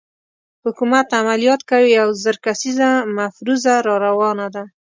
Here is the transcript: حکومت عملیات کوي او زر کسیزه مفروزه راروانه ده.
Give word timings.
حکومت 0.65 1.07
عملیات 1.21 1.61
کوي 1.71 1.93
او 2.03 2.09
زر 2.23 2.35
کسیزه 2.45 2.89
مفروزه 3.17 3.73
راروانه 3.87 4.47
ده. 4.55 4.63